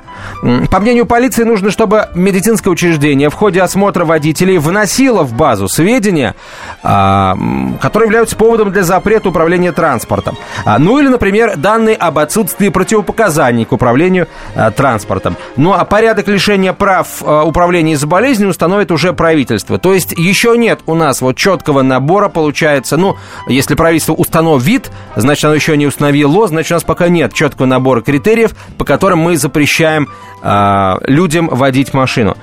По 0.70 0.80
мнению 0.80 1.06
полиции, 1.06 1.44
нужно, 1.44 1.70
чтобы 1.70 2.08
медицинское 2.14 2.70
учреждение 2.70 3.30
в 3.30 3.34
ходе 3.34 3.62
осмотра 3.62 4.04
водителей 4.04 4.58
вносило 4.58 5.22
в 5.22 5.32
базу 5.32 5.68
сведения, 5.68 6.34
а, 6.82 7.36
которые 7.80 8.06
являются 8.06 8.36
поводом 8.36 8.72
для 8.72 8.82
запрета 8.82 9.28
управления 9.28 9.72
транспортом. 9.72 10.36
А, 10.64 10.78
ну 10.78 10.98
или, 10.98 11.08
например, 11.08 11.56
данные 11.56 11.96
об 11.96 12.18
отсутствии 12.18 12.68
противопоказаний 12.68 13.64
к 13.64 13.72
управлению 13.72 14.28
а, 14.54 14.70
транспортом. 14.70 15.36
Ну 15.56 15.72
а 15.72 15.84
порядок 15.84 16.28
лишения 16.28 16.72
прав 16.72 17.22
управления 17.22 17.92
из-за 17.92 18.06
болезни 18.06 18.44
установит 18.44 18.90
уже 18.90 19.12
правительство. 19.12 19.78
То 19.78 19.94
есть 19.94 20.12
еще 20.12 20.56
нет 20.56 20.80
у 20.86 20.94
нас 20.94 21.20
вот 21.20 21.36
четкого 21.36 21.82
набора, 21.82 22.28
получается, 22.28 22.96
ну, 22.96 23.16
если 23.48 23.74
правительство 23.74 24.14
установит, 24.14 24.90
значит, 25.16 25.44
оно 25.44 25.54
еще 25.54 25.76
не 25.76 25.86
установило, 25.86 26.48
значит, 26.48 26.72
у 26.72 26.74
нас 26.74 26.84
пока 26.84 27.08
нет 27.08 27.32
четкого 27.32 27.66
набора 27.66 28.00
критериев, 28.00 28.52
по 28.78 28.84
которым 28.84 29.20
мы 29.20 29.36
запрещаем 29.36 30.08
э, 30.42 30.94
людям 31.06 31.48
водить 31.48 31.94
машину. 31.94 32.36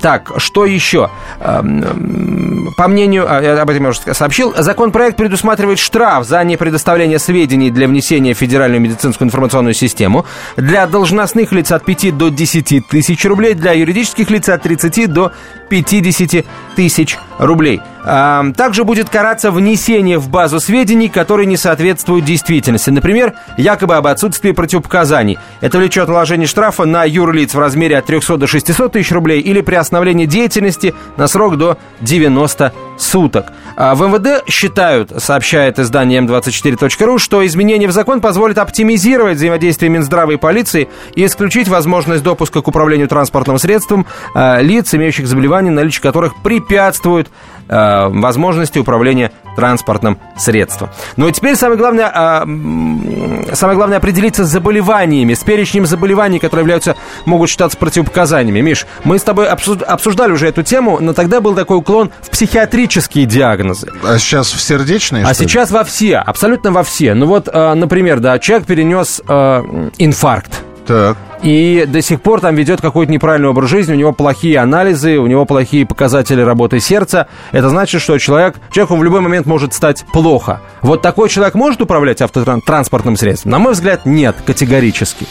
Так, 0.00 0.32
что 0.36 0.66
еще? 0.66 1.10
По 1.38 2.88
мнению, 2.88 3.26
а, 3.28 3.40
я 3.40 3.60
об 3.60 3.70
этом 3.70 3.84
я 3.84 3.88
уже 3.88 4.00
сообщил, 4.14 4.54
законопроект 4.56 5.16
предусматривает 5.16 5.78
штраф 5.78 6.26
за 6.26 6.44
непредоставление 6.44 7.18
сведений 7.18 7.70
для 7.70 7.88
внесения 7.88 8.34
в 8.34 8.38
Федеральную 8.38 8.80
медицинскую 8.80 9.26
информационную 9.26 9.74
систему 9.74 10.26
для 10.56 10.86
должностных 10.86 11.52
лиц 11.52 11.72
от 11.72 11.84
5 11.84 12.16
до 12.16 12.28
10 12.28 12.86
тысяч 12.86 13.24
рублей, 13.24 13.54
для 13.54 13.72
юридических 13.72 14.30
лиц 14.30 14.48
от 14.48 14.62
30 14.62 15.12
до 15.12 15.32
50 15.68 16.44
тысяч 16.76 17.18
рублей. 17.38 17.80
А, 18.10 18.52
также 18.56 18.84
будет 18.84 19.10
караться 19.10 19.50
внесение 19.50 20.16
в 20.18 20.30
базу 20.30 20.60
сведений, 20.60 21.10
которые 21.10 21.44
не 21.44 21.58
соответствуют 21.58 22.24
действительности. 22.24 22.88
Например, 22.88 23.34
якобы 23.58 23.96
об 23.96 24.06
отсутствии 24.06 24.52
противопоказаний. 24.52 25.38
Это 25.60 25.76
влечет 25.76 26.08
наложение 26.08 26.46
штрафа 26.46 26.86
на 26.86 27.04
юрлиц 27.04 27.52
в 27.52 27.58
размере 27.58 27.98
от 27.98 28.06
300 28.06 28.38
до 28.38 28.46
600 28.46 28.92
тысяч 28.92 29.12
рублей 29.12 29.40
или 29.40 29.60
приостановление 29.60 30.26
деятельности 30.26 30.94
на 31.18 31.26
срок 31.26 31.58
до 31.58 31.76
90 32.00 32.72
суток. 32.96 33.52
А 33.76 33.94
в 33.94 34.00
МВД 34.08 34.48
считают, 34.48 35.12
сообщает 35.22 35.78
издание 35.78 36.22
М24.ру, 36.22 37.18
что 37.18 37.46
изменение 37.46 37.90
в 37.90 37.92
закон 37.92 38.22
позволит 38.22 38.56
оптимизировать 38.56 39.36
взаимодействие 39.36 39.90
Минздрава 39.90 40.32
и 40.32 40.36
полиции 40.36 40.88
и 41.14 41.26
исключить 41.26 41.68
возможность 41.68 42.22
допуска 42.22 42.62
к 42.62 42.68
управлению 42.68 43.06
транспортным 43.06 43.58
средством 43.58 44.06
э, 44.34 44.62
лиц, 44.62 44.94
имеющих 44.94 45.26
заболевания, 45.26 45.70
наличие 45.70 46.02
которых 46.02 46.42
препятствует 46.42 47.28
э, 47.68 48.08
возможности 48.08 48.78
управления 48.78 49.32
транспортным 49.56 50.18
средством. 50.36 50.90
Ну 51.16 51.28
и 51.28 51.32
теперь 51.32 51.56
самое 51.56 51.78
главное, 51.78 52.12
э, 52.14 53.54
самое 53.54 53.76
главное 53.76 53.98
определиться 53.98 54.44
с 54.44 54.48
заболеваниями, 54.48 55.34
с 55.34 55.42
перечнем 55.42 55.86
заболеваний, 55.86 56.38
которые 56.38 56.62
являются, 56.62 56.96
могут 57.24 57.50
считаться 57.50 57.76
противопоказаниями. 57.76 58.60
Миш, 58.60 58.86
мы 59.04 59.18
с 59.18 59.22
тобой 59.22 59.48
обсуждали 59.48 60.32
уже 60.32 60.46
эту 60.46 60.62
тему, 60.62 60.98
но 61.00 61.12
тогда 61.12 61.40
был 61.40 61.54
такой 61.54 61.78
уклон 61.78 62.10
в 62.22 62.30
психиатрические 62.30 63.26
диагнозы. 63.26 63.88
А 64.04 64.18
сейчас 64.18 64.52
в 64.52 64.60
сердечные? 64.60 65.24
А 65.24 65.34
сейчас 65.34 65.70
во 65.70 65.84
все, 65.84 66.18
абсолютно 66.18 66.70
во 66.70 66.82
все. 66.82 67.14
Ну 67.14 67.26
вот, 67.26 67.48
э, 67.52 67.74
например, 67.74 68.20
да, 68.20 68.38
человек 68.38 68.66
перенес 68.66 69.20
э, 69.26 69.90
инфаркт. 69.98 70.67
Так. 70.88 71.18
И 71.42 71.84
до 71.86 72.00
сих 72.00 72.22
пор 72.22 72.40
там 72.40 72.54
ведет 72.54 72.80
какой-то 72.80 73.12
неправильный 73.12 73.50
образ 73.50 73.68
жизни, 73.68 73.92
у 73.92 73.96
него 73.96 74.12
плохие 74.12 74.58
анализы, 74.58 75.18
у 75.18 75.26
него 75.26 75.44
плохие 75.44 75.84
показатели 75.84 76.40
работы 76.40 76.80
сердца. 76.80 77.28
Это 77.52 77.68
значит, 77.68 78.00
что 78.00 78.16
человек, 78.18 78.56
человеку 78.72 78.96
в 78.96 79.04
любой 79.04 79.20
момент 79.20 79.46
может 79.46 79.74
стать 79.74 80.06
плохо. 80.12 80.62
Вот 80.80 81.02
такой 81.02 81.28
человек 81.28 81.54
может 81.54 81.82
управлять 81.82 82.22
автотранспортным 82.22 83.18
средством? 83.18 83.52
На 83.52 83.58
мой 83.58 83.74
взгляд, 83.74 84.06
нет, 84.06 84.36
категорически. 84.46 85.26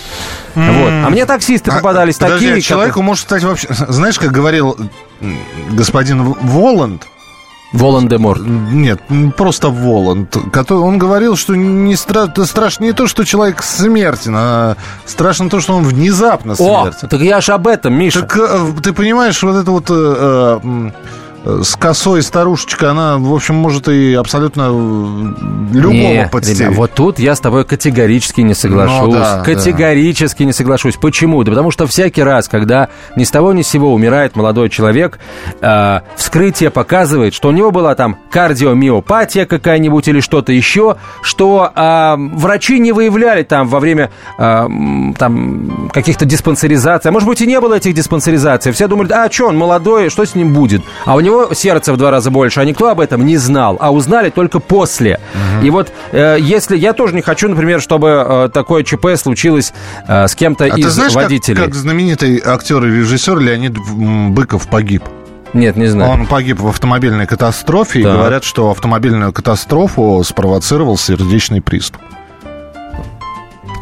Mm. 0.53 0.79
Вот. 0.79 1.07
А 1.07 1.09
мне 1.09 1.25
таксисты 1.25 1.71
а, 1.71 1.77
попадались 1.77 2.17
а, 2.17 2.29
такие... 2.29 2.51
Подожди, 2.51 2.61
человеку 2.61 3.01
может 3.01 3.23
стать 3.23 3.43
вообще... 3.43 3.67
Знаешь, 3.71 4.19
как 4.19 4.31
говорил 4.31 4.77
господин 5.71 6.23
Воланд, 6.23 7.07
Волан-де-Морт. 7.73 8.41
Нет, 8.45 9.01
просто 9.35 9.69
Воланд. 9.69 10.37
Он 10.69 10.97
говорил, 10.97 11.35
что 11.35 11.55
не 11.55 11.95
стра... 11.95 12.31
страшно 12.45 12.85
не 12.85 12.93
то, 12.93 13.07
что 13.07 13.25
человек 13.25 13.61
смертен, 13.61 14.35
а 14.37 14.75
страшно 15.05 15.49
то, 15.49 15.59
что 15.59 15.73
он 15.75 15.83
внезапно 15.83 16.55
смертен. 16.55 16.99
О, 17.03 17.07
так 17.07 17.21
я 17.21 17.41
ж 17.41 17.49
об 17.49 17.67
этом, 17.67 17.93
Миша. 17.93 18.21
Так 18.21 18.37
э, 18.37 18.73
ты 18.81 18.93
понимаешь, 18.93 19.41
вот 19.43 19.55
это 19.55 19.71
вот... 19.71 19.89
Э, 19.89 20.59
э, 20.63 20.91
с 21.63 21.75
косой 21.75 22.21
старушечка, 22.21 22.91
она, 22.91 23.17
в 23.17 23.33
общем, 23.33 23.55
может 23.55 23.87
и 23.87 24.13
абсолютно 24.13 24.63
э, 24.63 25.73
любого 25.73 25.93
не, 25.93 26.29
подстереть. 26.31 26.61
Ребят, 26.61 26.75
вот 26.75 26.93
тут 26.93 27.19
я 27.19 27.35
с 27.35 27.39
тобой 27.39 27.63
категорически 27.63 28.41
не 28.41 28.53
соглашусь. 28.53 29.13
Ну, 29.13 29.19
да, 29.19 29.41
категорически 29.43 30.39
да. 30.39 30.45
не 30.45 30.53
соглашусь. 30.53 30.95
Почему? 30.97 31.43
Да 31.43 31.51
потому 31.51 31.71
что 31.71 31.87
всякий 31.87 32.23
раз, 32.23 32.47
когда 32.47 32.89
ни 33.15 33.23
с 33.23 33.31
того 33.31 33.53
ни 33.53 33.61
с 33.61 33.67
сего 33.67 33.93
умирает 33.93 34.35
молодой 34.35 34.69
человек, 34.69 35.19
э, 35.61 35.99
вскрытие 36.15 36.69
показывает, 36.69 37.33
что 37.33 37.49
у 37.49 37.51
него 37.51 37.71
была 37.71 37.95
там 37.95 38.17
кардиомиопатия 38.37 39.47
какая-нибудь 39.47 40.07
или 40.07 40.19
что-то 40.19 40.51
еще, 40.51 40.97
что 41.23 41.71
э, 41.75 42.15
врачи 42.17 42.77
не 42.77 42.91
выявляли 42.91 43.41
там 43.41 43.67
во 43.67 43.79
время 43.79 44.11
э, 44.37 44.67
там 45.17 45.89
каких-то 45.91 46.25
диспансеризаций. 46.25 47.09
А 47.09 47.11
может 47.11 47.27
быть 47.27 47.41
и 47.41 47.47
не 47.47 47.59
было 47.59 47.73
этих 47.73 47.95
диспансеризаций. 47.95 48.71
Все 48.73 48.87
думали, 48.87 49.11
а 49.11 49.27
что 49.31 49.47
он 49.47 49.57
молодой, 49.57 50.11
что 50.11 50.23
с 50.23 50.35
ним 50.35 50.53
будет? 50.53 50.83
А 51.05 51.15
у 51.15 51.19
него 51.19 51.51
сердце 51.55 51.93
в 51.93 51.97
два 51.97 52.11
раза 52.11 52.29
больше, 52.29 52.59
а 52.59 52.65
никто 52.65 52.89
об 52.89 52.99
этом 52.99 53.25
не 53.25 53.37
знал, 53.37 53.77
а 53.79 53.91
узнали 53.91 54.29
только 54.29 54.59
после. 54.59 55.19
Угу. 55.33 55.65
И 55.65 55.69
вот 55.71 55.91
э, 56.11 56.37
если 56.39 56.77
я 56.77 56.93
тоже 56.93 57.15
не 57.15 57.23
хочу, 57.23 57.49
например, 57.49 57.81
чтобы 57.81 58.23
э, 58.23 58.49
такое 58.53 58.83
ЧП 58.83 59.15
случилось 59.15 59.73
э, 60.07 60.27
с 60.27 60.35
кем-то 60.35 60.65
а 60.65 60.67
из 60.67 60.85
ты 60.85 60.91
знаешь, 60.91 61.15
водителей. 61.15 61.57
Как, 61.57 61.65
как 61.65 61.73
знаменитый 61.73 62.39
актер 62.45 62.85
и 62.85 62.97
режиссер 62.99 63.39
Леонид 63.39 63.73
Быков 63.79 64.67
погиб? 64.67 65.01
Нет, 65.53 65.75
не 65.75 65.87
знаю. 65.87 66.11
Он 66.11 66.27
погиб 66.27 66.59
в 66.59 66.67
автомобильной 66.67 67.25
катастрофе, 67.25 68.03
так. 68.03 68.13
и 68.13 68.17
говорят, 68.17 68.43
что 68.43 68.71
автомобильную 68.71 69.33
катастрофу 69.33 70.23
спровоцировал 70.23 70.97
сердечный 70.97 71.61
приступ. 71.61 72.01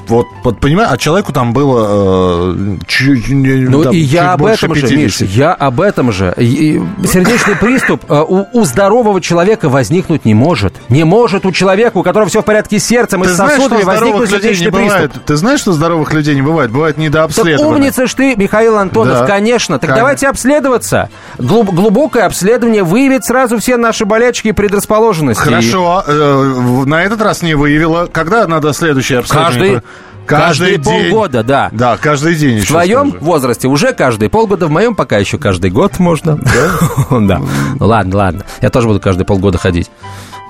Вот, 0.10 0.28
вот 0.44 0.60
понимаешь, 0.60 0.90
а 0.92 0.98
человеку 0.98 1.34
там 1.34 1.54
было 1.54 2.54
э, 2.56 2.78
чуть, 2.88 3.30
Ну 3.30 3.84
там, 3.84 3.94
и 3.94 3.98
я 3.98 4.34
об 4.34 4.46
этом 4.46 4.74
50. 4.74 4.90
же, 4.90 4.98
Миш, 4.98 5.22
я 5.22 5.54
об 5.54 5.82
этом 5.82 6.12
же. 6.12 6.34
И, 6.38 6.78
и 6.78 7.08
сердечный 7.08 7.56
приступ 7.56 8.04
э, 8.10 8.24
у, 8.28 8.46
у 8.54 8.66
здорового 8.66 9.22
человека 9.22 9.70
возникнуть 9.70 10.26
не 10.26 10.34
может. 10.34 10.74
Не 10.90 11.04
может 11.04 11.46
у 11.46 11.52
человека, 11.52 11.98
у 11.98 12.04
которого 12.04 12.30
все 12.30 12.42
в 12.42 12.46
порядке 12.46 12.80
с 12.80 12.86
сердцем 12.86 13.24
и 13.24 13.28
с 13.28 13.36
сосудами, 13.36 13.84
возникнуть 13.84 14.30
сердечный 14.30 14.72
приступ. 14.72 15.24
Ты 15.26 15.36
знаешь, 15.36 15.60
что 15.60 15.74
здоровых 15.74 16.14
людей 16.14 16.36
не 16.36 16.42
бывает? 16.42 16.72
Бывает 16.72 16.98
недообследованных. 16.98 17.60
Так 17.60 17.68
умница 17.68 18.08
ж 18.08 18.14
ты, 18.14 18.36
Михаил 18.36 18.78
Антонов, 18.78 19.20
да. 19.20 19.26
конечно. 19.26 19.80
Так 19.80 19.90
конечно. 19.90 20.02
давайте 20.02 20.28
обследоваться. 20.28 21.10
Глуб, 21.38 21.72
глубокое 21.72 22.26
обследование 22.26 22.84
выявит 22.84 23.26
сразу 23.26 23.58
все 23.60 23.78
наши 23.78 24.06
болячки 24.06 24.50
и 24.50 24.52
предрасположенности. 24.52 25.42
Хорошо. 25.42 26.04
Э, 26.06 26.84
на 26.86 27.04
этот 27.04 27.22
раз 27.22 27.42
не 27.42 27.56
выявило. 27.56 28.08
Когда 28.12 28.48
надо 28.48 28.74
следующее 28.74 29.20
обследование? 29.20 29.82
Каждый 29.82 29.82
Каждый, 30.26 30.76
каждый 30.76 30.78
день. 30.78 31.12
полгода, 31.12 31.44
да. 31.44 31.70
Да, 31.72 31.98
каждый 31.98 32.36
день. 32.36 32.62
В 32.62 32.68
твоем 32.68 33.10
скажу. 33.10 33.26
возрасте 33.26 33.68
уже 33.68 33.94
каждый 33.94 34.30
полгода, 34.30 34.68
в 34.68 34.72
моем 34.72 34.96
пока 34.96 35.18
еще 35.18 35.38
каждый 35.38 35.70
год 35.72 36.00
можно. 36.00 36.38
Да? 36.38 37.20
Да. 37.26 37.42
Ну 37.80 37.86
ладно, 37.86 38.18
ладно. 38.18 38.46
Я 38.62 38.70
тоже 38.70 38.88
буду 38.88 39.00
каждый 39.00 39.26
полгода 39.26 39.58
ходить. 39.58 39.90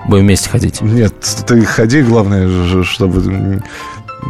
Будем 0.07 0.23
вместе 0.25 0.49
ходить. 0.49 0.81
Нет, 0.81 1.13
ты 1.47 1.65
ходи, 1.65 2.01
главное, 2.03 2.83
чтобы 2.83 3.61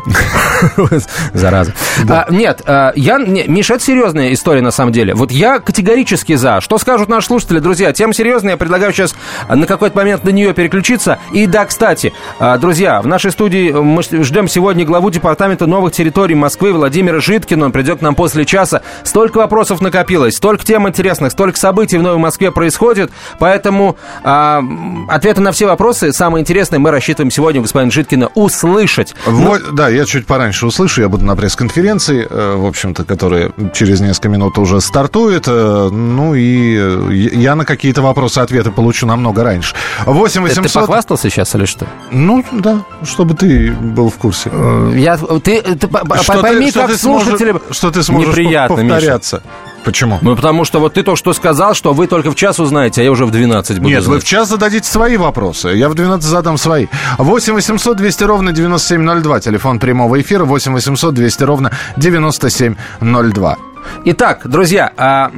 Зараза. 1.34 1.74
Да. 2.04 2.26
А, 2.28 2.32
нет, 2.32 2.62
а, 2.66 2.94
я, 2.96 3.18
не, 3.18 3.46
Миша, 3.48 3.76
это 3.76 3.84
серьезная 3.84 4.34
история 4.34 4.62
на 4.62 4.72
самом 4.72 4.92
деле. 4.92 5.14
Вот 5.14 5.32
я 5.32 5.60
категорически 5.60 6.36
за. 6.36 6.62
Что 6.62 6.78
скажут 6.78 7.10
наши 7.10 7.28
слушатели, 7.28 7.60
друзья? 7.60 7.94
Тема 7.94 8.14
серьезная. 8.14 8.54
Я 8.54 8.58
предлагаю 8.58 8.94
сейчас 8.94 9.16
на 9.50 9.66
какой-то 9.66 9.96
момент 9.98 10.24
на 10.24 10.30
нее 10.30 10.54
переключиться. 10.54 11.20
И 11.32 11.48
да, 11.48 11.66
кстати, 11.66 12.14
а, 12.40 12.58
друзья, 12.58 13.02
в 13.02 13.08
нашей 13.08 13.32
студии 13.32 13.72
мы 13.72 14.04
ждем 14.04 14.48
сегодня 14.48 14.86
главу 14.86 15.10
департамента 15.10 15.66
новых 15.66 15.94
территорий 15.94 16.36
Москвы 16.36 16.74
Владимира 16.74 17.20
Житкина. 17.20 17.66
Он 17.66 17.72
придет 17.72 18.00
к 18.00 18.02
нам 18.02 18.16
после 18.16 18.46
часа. 18.46 18.82
Столько 19.04 19.38
вопросов 19.40 19.82
накопилось, 19.82 20.36
столько 20.36 20.66
тем 20.66 20.88
интересных, 20.88 21.32
столько 21.32 21.58
событий 21.58 21.98
в 21.98 22.04
Новой 22.04 22.20
Москве 22.20 22.52
происходит. 22.52 23.12
Поэтому 23.40 23.98
а, 24.24 24.64
ответы 25.10 25.42
на 25.42 25.52
все 25.52 25.68
вопросы, 25.68 26.14
самые 26.14 26.42
интересные, 26.42 26.80
мы 26.80 26.92
рассчитываем 26.92 27.32
сегодня 27.32 27.62
господина 27.62 27.92
Житкина 27.92 28.30
услышать. 28.36 29.16
Вот, 29.26 29.62
Но... 29.72 29.85
Да, 29.86 29.92
я 29.92 30.06
чуть 30.06 30.26
пораньше 30.26 30.66
услышу, 30.66 31.02
я 31.02 31.10
буду 31.10 31.26
на 31.26 31.36
пресс-конференции, 31.36 32.26
э, 32.28 32.56
в 32.56 32.66
общем-то, 32.66 33.04
которая 33.04 33.52
через 33.76 34.02
несколько 34.02 34.30
минут 34.30 34.58
уже 34.58 34.82
стартует. 34.82 35.44
Э, 35.48 35.90
ну 35.92 36.34
и 36.34 36.76
э, 36.76 37.14
я 37.14 37.54
на 37.54 37.66
какие-то 37.66 38.02
вопросы 38.02 38.40
ответы 38.40 38.72
получу 38.72 39.06
намного 39.06 39.44
раньше. 39.44 39.76
8 40.08 40.42
800... 40.42 40.64
Ты 40.66 40.80
похвастался 40.80 41.30
сейчас 41.30 41.54
или 41.54 41.66
что? 41.66 41.86
Ну, 42.10 42.44
да, 42.52 42.84
чтобы 43.04 43.36
ты 43.36 43.74
был 43.74 44.10
в 44.10 44.16
курсе. 44.16 44.50
Я, 44.96 45.18
ты, 45.18 45.62
ты 45.62 45.88
что 46.24 46.42
пойми, 46.42 46.72
ты, 46.72 46.80
как 46.80 46.90
что 46.90 46.98
слушатели... 46.98 47.52
Сможешь, 47.52 47.78
что 47.78 47.92
ты 47.92 48.02
сможешь 48.02 48.30
неприятно, 48.30 48.78
повторяться. 48.78 49.36
Миша. 49.36 49.75
Почему? 49.86 50.18
Ну, 50.22 50.36
потому 50.36 50.66
что 50.66 50.80
вот 50.80 50.96
ты 50.96 51.04
только 51.04 51.18
что 51.18 51.32
сказал, 51.34 51.76
что 51.76 51.94
вы 51.94 52.08
только 52.08 52.32
в 52.32 52.36
час 52.36 52.60
узнаете, 52.60 53.02
а 53.02 53.04
я 53.04 53.12
уже 53.12 53.26
в 53.26 53.32
12 53.32 53.78
буду 53.78 53.90
Нет, 53.90 54.04
знать. 54.04 54.16
вы 54.16 54.20
в 54.20 54.24
час 54.24 54.50
зададите 54.50 54.90
свои 54.90 55.16
вопросы. 55.16 55.70
Я 55.70 55.90
в 55.90 55.94
12 55.94 56.26
задам 56.26 56.58
свои. 56.58 56.88
8 57.20 57.54
800 57.54 57.96
200 57.96 58.24
ровно 58.24 58.52
9702. 58.52 59.40
Телефон 59.42 59.80
прямого 59.80 60.20
эфира 60.20 60.44
8 60.44 60.74
800 60.74 61.14
200 61.14 61.44
ровно 61.44 61.72
9702. 61.98 63.58
Итак, 64.06 64.42
друзья, 64.46 64.92
а 64.98 65.32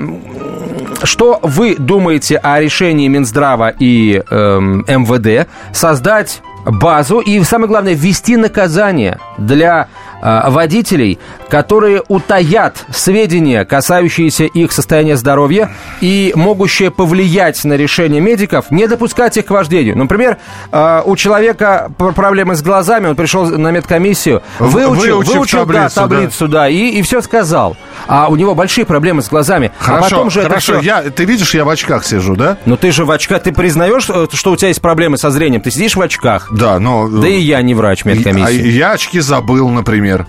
что 1.03 1.39
вы 1.43 1.75
думаете 1.77 2.37
о 2.37 2.61
решении 2.61 3.07
Минздрава 3.09 3.73
и 3.77 4.23
эм, 4.29 4.85
МВД 4.87 5.49
создать 5.73 6.41
базу 6.65 7.19
и, 7.19 7.43
самое 7.43 7.67
главное, 7.67 7.93
ввести 7.93 8.37
наказание 8.37 9.19
для 9.37 9.87
э, 10.21 10.49
водителей, 10.49 11.19
которые 11.49 12.03
утаят 12.07 12.85
сведения, 12.91 13.65
касающиеся 13.65 14.45
их 14.45 14.71
состояния 14.71 15.15
здоровья 15.15 15.71
и 16.01 16.33
могущие 16.35 16.91
повлиять 16.91 17.63
на 17.63 17.73
решение 17.73 18.21
медиков, 18.21 18.71
не 18.71 18.87
допускать 18.87 19.37
их 19.37 19.45
к 19.45 19.49
вождению. 19.51 19.97
Например, 19.97 20.37
э, 20.71 21.01
у 21.05 21.15
человека 21.15 21.91
проблемы 21.97 22.55
с 22.55 22.61
глазами, 22.61 23.07
он 23.07 23.15
пришел 23.15 23.45
на 23.45 23.71
медкомиссию, 23.71 24.41
выучил, 24.59 25.21
выучил 25.21 25.59
таблицу, 25.59 25.95
да, 25.95 26.01
таблицу 26.01 26.47
да. 26.47 26.59
да, 26.59 26.69
и, 26.69 26.89
и 26.89 27.01
все 27.01 27.21
сказал. 27.21 27.77
А 28.07 28.27
у 28.29 28.35
него 28.35 28.55
большие 28.55 28.85
проблемы 28.85 29.21
с 29.21 29.29
глазами. 29.29 29.71
А 29.79 29.83
хорошо, 29.83 30.05
а 30.05 30.09
потом 30.09 30.29
же 30.31 30.43
хорошо. 30.43 30.73
Это 30.73 30.81
все... 30.81 30.87
я, 30.87 31.01
ты 31.03 31.25
видишь, 31.25 31.53
я 31.55 31.65
в 31.65 31.69
очках 31.69 32.05
сижу, 32.05 32.35
да? 32.35 32.57
Ну 32.65 32.77
ты 32.77 32.91
же 32.91 33.05
в 33.05 33.11
очках, 33.11 33.43
ты 33.43 33.51
признаешь, 33.51 34.09
э, 34.09 34.27
что 34.33 34.51
у 34.51 34.55
тебя 34.55 34.69
есть 34.69 34.81
проблемы 34.81 35.17
со 35.17 35.31
зрением? 35.31 35.61
Ты 35.61 35.71
сидишь 35.71 35.95
в 35.95 36.01
очках. 36.01 36.47
Да, 36.51 36.79
но... 36.79 37.07
Да 37.07 37.27
и 37.27 37.39
я 37.39 37.61
не 37.61 37.73
врач 37.73 38.05
медкомиссии. 38.05 38.45
А 38.45 38.49
я 38.49 38.91
очки 38.91 39.19
забыл, 39.27 39.69
например. 39.69 40.25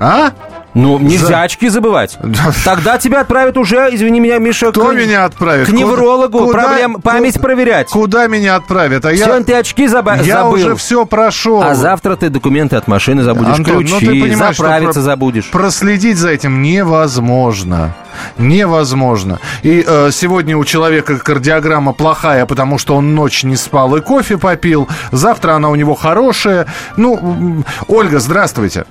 А? 0.00 0.32
Ну, 0.78 0.98
нельзя 0.98 1.26
За- 1.26 1.40
очки 1.42 1.70
забывать. 1.70 2.18
Тогда 2.66 2.98
тебя 2.98 3.22
отправят 3.22 3.56
уже, 3.56 3.88
извини 3.92 4.20
меня, 4.20 4.36
Миша, 4.38 4.70
Кто 4.72 4.88
к, 4.90 4.94
меня 4.94 5.24
отправит? 5.24 5.66
к 5.68 5.70
неврологу, 5.72 6.38
Куда- 6.40 6.52
проблем, 6.64 6.94
куда- 6.96 7.12
память 7.12 7.40
проверять. 7.40 7.88
Куда 7.88 8.26
меня 8.26 8.56
отправят? 8.56 9.06
А 9.06 9.10
я, 9.12 9.24
Сегодня 9.24 9.44
ты 9.44 9.54
очки 9.54 9.86
заба- 9.86 10.22
я 10.22 10.42
забыл. 10.42 10.52
уже 10.52 10.76
все 10.76 11.06
прошел. 11.06 11.62
А 11.62 11.74
завтра 11.74 12.14
ты 12.16 12.28
документы 12.28 12.76
от 12.76 12.88
машины 12.88 13.22
забудешь, 13.22 13.54
Антон, 13.56 13.74
ну 13.76 13.80
ключи, 13.80 14.00
ты 14.00 14.20
понимаешь, 14.20 14.54
что 14.54 14.64
заправиться 14.64 15.00
про- 15.00 15.02
забудешь. 15.02 15.50
Проследить 15.50 16.18
за 16.18 16.28
этим 16.28 16.60
невозможно. 16.60 17.94
Невозможно. 18.36 19.38
И 19.62 19.82
э, 19.86 20.10
сегодня 20.12 20.58
у 20.58 20.64
человека 20.66 21.18
кардиограмма 21.18 21.94
плохая, 21.94 22.44
потому 22.44 22.76
что 22.76 22.96
он 22.96 23.14
ночь 23.14 23.44
не 23.44 23.56
спал 23.56 23.96
и 23.96 24.02
кофе 24.02 24.36
попил. 24.36 24.88
Завтра 25.10 25.52
она 25.54 25.70
у 25.70 25.74
него 25.74 25.94
хорошая. 25.94 26.66
Ну, 26.98 27.64
Ольга, 27.88 28.18
здравствуйте. 28.20 28.84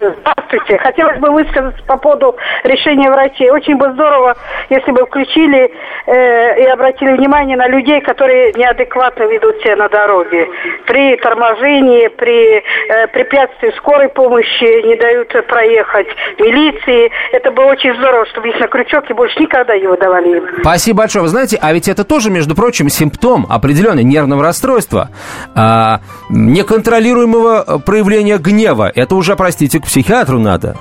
Здравствуйте. 0.00 0.78
Хотелось 0.78 1.18
бы 1.18 1.30
высказаться 1.30 1.82
по 1.86 1.98
поводу 1.98 2.34
решения 2.64 3.10
врачей. 3.10 3.50
Очень 3.50 3.76
бы 3.76 3.92
здорово, 3.92 4.34
если 4.70 4.92
бы 4.92 5.04
включили 5.04 5.70
э, 6.06 6.62
и 6.62 6.64
обратили 6.64 7.12
внимание 7.12 7.56
на 7.58 7.68
людей, 7.68 8.00
которые 8.00 8.54
неадекватно 8.54 9.24
ведут 9.24 9.56
себя 9.58 9.76
на 9.76 9.88
дороге. 9.90 10.48
При 10.86 11.16
торможении, 11.16 12.08
при 12.08 12.56
э, 12.56 13.06
препятствии 13.08 13.72
скорой 13.76 14.08
помощи 14.08 14.86
не 14.86 14.96
дают 14.96 15.28
проехать 15.46 16.08
милиции. 16.38 17.10
Это 17.32 17.50
было 17.50 17.66
очень 17.66 17.94
здорово, 17.96 18.24
чтобы 18.26 18.48
их 18.48 18.58
на 18.58 18.68
крючок 18.68 19.10
и 19.10 19.12
больше 19.12 19.38
никогда 19.38 19.76
не 19.76 19.86
выдавали. 19.86 20.42
Спасибо 20.60 21.00
большое. 21.00 21.22
Вы 21.24 21.28
знаете, 21.28 21.58
а 21.60 21.74
ведь 21.74 21.88
это 21.88 22.04
тоже, 22.04 22.30
между 22.30 22.54
прочим, 22.54 22.88
симптом 22.88 23.46
определенного 23.50 24.04
нервного 24.04 24.42
расстройства, 24.42 25.10
а, 25.54 26.00
неконтролируемого 26.30 27.82
проявления 27.84 28.38
гнева. 28.38 28.90
Это 28.94 29.14
уже, 29.14 29.36
простите, 29.36 29.78
к 29.78 29.89
психиатру 29.90 30.38
надо. 30.38 30.76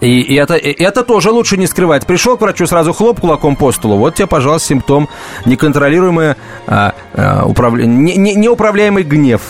И, 0.00 0.34
это, 0.34 0.54
это 0.56 1.04
тоже 1.04 1.30
лучше 1.30 1.56
не 1.56 1.68
скрывать. 1.68 2.04
Пришел 2.04 2.36
к 2.36 2.40
врачу, 2.40 2.66
сразу 2.66 2.92
хлоп 2.92 3.20
кулаком 3.20 3.54
по 3.54 3.70
столу. 3.70 3.96
Вот 3.96 4.16
тебе, 4.16 4.26
пожалуйста, 4.26 4.68
симптом 4.68 5.08
неконтролируемый, 5.44 6.34
а, 6.66 6.94
а, 7.14 7.44
управля- 7.46 7.84
не- 7.84 8.16
не- 8.16 8.34
неуправляемый 8.34 9.04
гнев. 9.04 9.40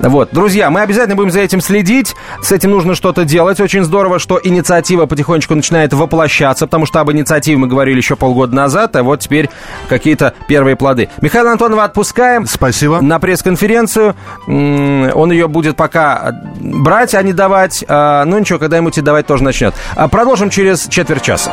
Вот, 0.00 0.30
друзья, 0.32 0.70
мы 0.70 0.80
обязательно 0.80 1.16
будем 1.16 1.30
за 1.30 1.40
этим 1.40 1.60
следить. 1.60 2.14
С 2.42 2.52
этим 2.52 2.70
нужно 2.70 2.94
что-то 2.94 3.24
делать. 3.24 3.60
Очень 3.60 3.84
здорово, 3.84 4.18
что 4.18 4.40
инициатива 4.42 5.06
потихонечку 5.06 5.54
начинает 5.54 5.92
воплощаться, 5.92 6.66
потому 6.66 6.86
что 6.86 7.00
об 7.00 7.10
инициативе 7.10 7.56
мы 7.56 7.66
говорили 7.66 7.96
еще 7.96 8.16
полгода 8.16 8.54
назад, 8.54 8.94
а 8.96 9.02
вот 9.02 9.20
теперь 9.20 9.48
какие-то 9.88 10.34
первые 10.48 10.76
плоды. 10.76 11.08
Михаила 11.20 11.52
Антонова 11.52 11.84
отпускаем. 11.84 12.46
Спасибо. 12.46 13.00
На 13.00 13.18
пресс-конференцию. 13.18 14.14
Он 14.46 15.30
ее 15.30 15.48
будет 15.48 15.76
пока 15.76 16.42
брать, 16.60 17.14
а 17.14 17.22
не 17.22 17.32
давать. 17.32 17.84
А, 17.88 18.24
Ну 18.24 18.38
ничего, 18.38 18.58
когда-нибудь 18.58 18.98
и 18.98 19.00
давать 19.00 19.26
тоже 19.26 19.44
начнет. 19.44 19.74
А 19.94 20.08
Продолжим 20.08 20.50
через 20.50 20.86
четверть 20.88 21.22
часа. 21.22 21.52